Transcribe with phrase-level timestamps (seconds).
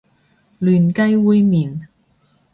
[0.59, 1.87] 嫩雞煨麵